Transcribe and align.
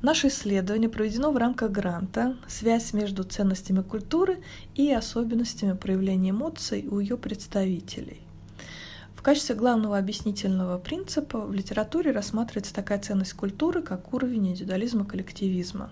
Наше 0.00 0.28
исследование 0.28 0.88
проведено 0.88 1.32
в 1.32 1.36
рамках 1.36 1.72
гранта 1.72 2.36
«Связь 2.46 2.92
между 2.92 3.24
ценностями 3.24 3.82
культуры 3.82 4.38
и 4.76 4.92
особенностями 4.92 5.72
проявления 5.72 6.30
эмоций 6.30 6.86
у 6.88 7.00
ее 7.00 7.16
представителей». 7.16 8.20
В 9.16 9.22
качестве 9.22 9.56
главного 9.56 9.98
объяснительного 9.98 10.78
принципа 10.78 11.40
в 11.40 11.52
литературе 11.52 12.12
рассматривается 12.12 12.72
такая 12.72 13.00
ценность 13.00 13.32
культуры, 13.32 13.82
как 13.82 14.14
уровень 14.14 14.50
индивидуализма 14.50 15.04
коллективизма. 15.04 15.90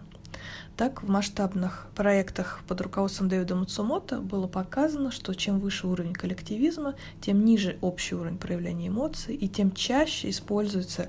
Так, 0.77 1.03
в 1.03 1.09
масштабных 1.09 1.89
проектах 1.97 2.61
под 2.69 2.83
руководством 2.83 3.29
Дэвида 3.29 3.57
Мацумото 3.57 4.21
было 4.21 4.47
показано, 4.47 5.11
что 5.11 5.35
чем 5.35 5.59
выше 5.59 5.89
уровень 5.89 6.13
коллективизма, 6.13 6.95
тем 7.21 7.45
ниже 7.45 7.77
общий 7.81 8.15
уровень 8.15 8.39
проявления 8.39 8.87
эмоций, 8.87 9.35
и 9.35 9.49
тем 9.49 9.73
чаще 9.73 10.31
используется 10.31 11.09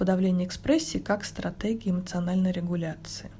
подавление 0.00 0.46
экспрессии 0.46 0.96
как 0.96 1.26
стратегия 1.26 1.90
эмоциональной 1.90 2.52
регуляции. 2.52 3.30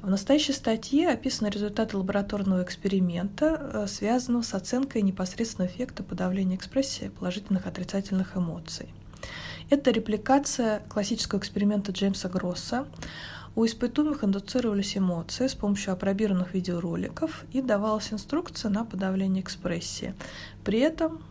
В 0.00 0.08
настоящей 0.08 0.54
статье 0.54 1.10
описаны 1.10 1.48
результаты 1.48 1.98
лабораторного 1.98 2.62
эксперимента, 2.62 3.60
э, 3.60 3.86
связанного 3.86 4.40
с 4.40 4.54
оценкой 4.54 5.02
непосредственного 5.02 5.70
эффекта 5.70 6.02
подавления 6.02 6.56
экспрессии 6.56 7.08
положительных 7.10 7.66
и 7.66 7.68
отрицательных 7.68 8.34
эмоций. 8.34 8.88
Это 9.68 9.90
репликация 9.90 10.80
классического 10.88 11.38
эксперимента 11.38 11.92
Джеймса 11.92 12.30
Гросса. 12.30 12.86
У 13.54 13.66
испытуемых 13.66 14.24
индуцировались 14.24 14.96
эмоции 14.96 15.48
с 15.48 15.54
помощью 15.54 15.92
апробированных 15.92 16.54
видеороликов 16.54 17.44
и 17.52 17.60
давалась 17.60 18.10
инструкция 18.10 18.70
на 18.70 18.86
подавление 18.86 19.42
экспрессии. 19.42 20.14
При 20.64 20.78
этом 20.78 21.22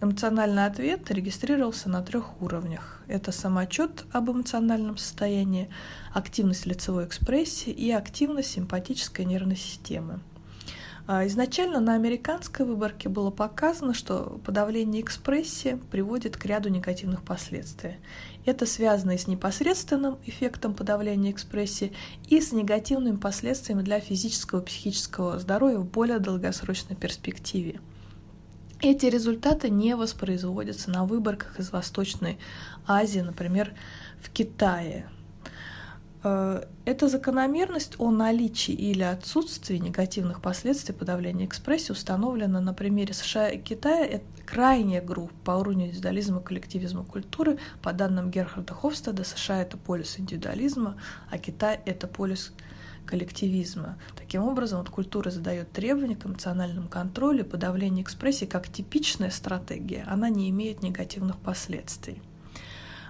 Эмоциональный 0.00 0.64
ответ 0.64 1.10
регистрировался 1.10 1.88
на 1.88 2.02
трех 2.02 2.40
уровнях. 2.40 3.02
Это 3.08 3.32
самоотчет 3.32 4.04
об 4.12 4.30
эмоциональном 4.30 4.96
состоянии, 4.96 5.68
активность 6.14 6.66
лицевой 6.66 7.04
экспрессии 7.04 7.72
и 7.72 7.90
активность 7.90 8.52
симпатической 8.52 9.24
нервной 9.24 9.56
системы. 9.56 10.20
А, 11.08 11.26
изначально 11.26 11.80
на 11.80 11.94
американской 11.94 12.64
выборке 12.64 13.08
было 13.08 13.30
показано, 13.30 13.92
что 13.92 14.40
подавление 14.44 15.02
экспрессии 15.02 15.80
приводит 15.90 16.36
к 16.36 16.44
ряду 16.44 16.68
негативных 16.68 17.24
последствий. 17.24 17.96
Это 18.44 18.66
связано 18.66 19.12
и 19.12 19.18
с 19.18 19.26
непосредственным 19.26 20.18
эффектом 20.26 20.74
подавления 20.74 21.32
экспрессии, 21.32 21.92
и 22.28 22.40
с 22.40 22.52
негативными 22.52 23.16
последствиями 23.16 23.82
для 23.82 23.98
физического 23.98 24.60
и 24.60 24.64
психического 24.64 25.40
здоровья 25.40 25.78
в 25.78 25.86
более 25.86 26.20
долгосрочной 26.20 26.94
перспективе. 26.94 27.80
Эти 28.80 29.06
результаты 29.06 29.70
не 29.70 29.96
воспроизводятся 29.96 30.90
на 30.90 31.04
выборках 31.04 31.58
из 31.58 31.72
Восточной 31.72 32.38
Азии, 32.86 33.20
например, 33.20 33.74
в 34.20 34.30
Китае. 34.30 35.08
Э, 36.22 36.62
эта 36.84 37.08
закономерность 37.08 37.96
о 37.98 38.12
наличии 38.12 38.74
или 38.74 39.02
отсутствии 39.02 39.78
негативных 39.78 40.40
последствий 40.40 40.94
подавления 40.94 41.46
экспрессии 41.46 41.90
установлена 41.90 42.60
на 42.60 42.72
примере 42.72 43.14
США 43.14 43.48
и 43.48 43.58
Китая. 43.58 44.06
Это 44.06 44.24
крайняя 44.46 45.02
группа 45.02 45.34
по 45.44 45.50
уровню 45.52 45.86
индивидуализма, 45.86 46.40
коллективизма, 46.40 47.02
культуры. 47.02 47.58
По 47.82 47.92
данным 47.92 48.30
Герхарда 48.30 48.74
Хофстеда, 48.74 49.24
США— 49.24 49.62
это 49.62 49.76
полюс 49.76 50.20
индивидуализма, 50.20 50.96
а 51.30 51.38
Китай— 51.38 51.80
это 51.84 52.06
полюс 52.06 52.52
коллективизма. 53.08 53.98
Таким 54.16 54.42
образом, 54.42 54.78
вот 54.78 54.90
культура 54.90 55.30
задает 55.30 55.72
требования 55.72 56.16
к 56.16 56.26
эмоциональному 56.26 56.88
контролю 56.88 57.44
подавлению 57.44 58.04
экспрессии 58.04 58.44
как 58.44 58.68
типичная 58.68 59.30
стратегия. 59.30 60.04
Она 60.06 60.28
не 60.28 60.50
имеет 60.50 60.82
негативных 60.82 61.38
последствий. 61.38 62.20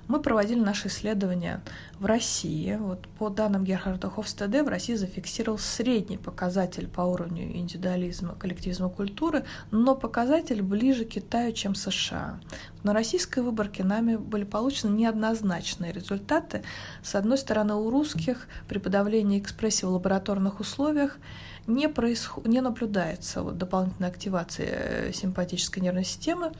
Мы 0.08 0.22
проводили 0.22 0.58
наши 0.58 0.88
исследования 0.88 1.60
в 1.98 2.06
России. 2.06 2.76
Вот 2.80 3.06
по 3.18 3.28
данным 3.28 3.64
Герхарда 3.64 4.08
Хофстеде, 4.08 4.62
в 4.62 4.68
России 4.68 4.94
зафиксировал 4.94 5.58
средний 5.58 6.16
показатель 6.16 6.88
по 6.88 7.02
уровню 7.02 7.44
индивидуализма, 7.54 8.34
коллективизма 8.34 8.88
культуры, 8.88 9.44
но 9.70 9.94
показатель 9.94 10.62
ближе 10.62 11.04
к 11.04 11.10
Китаю, 11.10 11.52
чем 11.52 11.74
США. 11.74 12.40
На 12.84 12.94
российской 12.94 13.40
выборке 13.40 13.84
нами 13.84 14.16
были 14.16 14.44
получены 14.44 14.96
неоднозначные 14.96 15.92
результаты. 15.92 16.62
С 17.02 17.14
одной 17.14 17.36
стороны, 17.36 17.74
у 17.74 17.90
русских 17.90 18.48
при 18.66 18.78
подавлении 18.78 19.38
экспрессии 19.38 19.84
в 19.84 19.90
лабораторных 19.90 20.60
условиях 20.60 21.18
не, 21.66 21.86
происход... 21.86 22.46
не 22.46 22.62
наблюдается 22.62 23.42
вот, 23.42 23.58
дополнительной 23.58 24.08
активации 24.08 24.68
э, 24.70 25.12
симпатической 25.12 25.82
нервной 25.82 26.04
системы, 26.04 26.52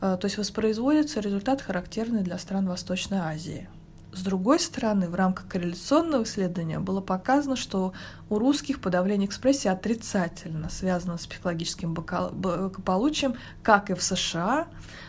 то 0.00 0.20
есть 0.22 0.38
воспроизводится 0.38 1.20
результат, 1.20 1.60
характерный 1.60 2.22
для 2.22 2.38
стран 2.38 2.66
Восточной 2.68 3.18
Азии. 3.18 3.68
С 4.12 4.22
другой 4.22 4.58
стороны, 4.58 5.08
в 5.08 5.14
рамках 5.14 5.46
корреляционного 5.48 6.22
исследования 6.22 6.78
было 6.78 7.00
показано, 7.00 7.56
что 7.56 7.92
у 8.30 8.38
русских 8.38 8.80
подавление 8.80 9.28
экспрессии 9.28 9.68
отрицательно 9.68 10.70
связано 10.70 11.18
с 11.18 11.26
психологическим 11.26 11.94
благополучием, 11.94 13.34
как 13.62 13.90
и 13.90 13.94
в 13.94 14.02
США, 14.02 14.66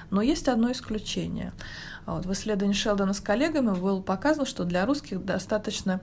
но 0.10 0.22
есть 0.22 0.48
одно 0.48 0.72
исключение. 0.72 1.54
Вот 2.06 2.26
в 2.26 2.34
исследовании 2.34 2.74
Шелдона 2.74 3.14
с 3.14 3.22
коллегами 3.22 3.74
было 3.74 4.02
показано, 4.02 4.46
что 4.46 4.66
для 4.66 4.86
русских 4.86 5.24
достаточно 5.24 6.02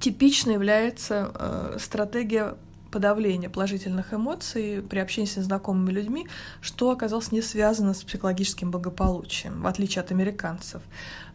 типично 0.00 0.50
является 0.50 1.30
э, 1.34 1.76
стратегия 1.78 2.56
подавление 2.92 3.50
положительных 3.50 4.14
эмоций 4.14 4.82
при 4.88 5.00
общении 5.00 5.26
с 5.26 5.36
незнакомыми 5.36 5.90
людьми, 5.90 6.28
что 6.60 6.90
оказалось 6.90 7.32
не 7.32 7.42
связано 7.42 7.94
с 7.94 8.04
психологическим 8.04 8.70
благополучием, 8.70 9.62
в 9.62 9.66
отличие 9.66 10.02
от 10.02 10.12
американцев. 10.12 10.82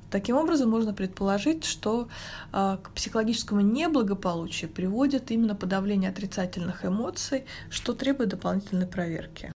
Таким 0.10 0.38
образом, 0.38 0.70
можно 0.70 0.94
предположить, 0.94 1.66
что 1.66 2.08
э, 2.54 2.78
к 2.82 2.92
психологическому 2.92 3.60
неблагополучию 3.60 4.70
приводит 4.70 5.32
именно 5.32 5.54
подавление 5.54 6.10
отрицательных 6.10 6.86
эмоций, 6.86 7.44
что 7.70 7.94
требует 7.94 8.30
дополнительной 8.30 8.88
проверки. 8.88 9.52